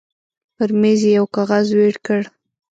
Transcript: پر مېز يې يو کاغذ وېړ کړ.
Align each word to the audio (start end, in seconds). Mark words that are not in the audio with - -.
پر 0.55 0.69
مېز 0.81 0.99
يې 1.07 1.11
يو 1.17 1.25
کاغذ 1.35 1.65
وېړ 1.77 1.95
کړ. 2.05 2.21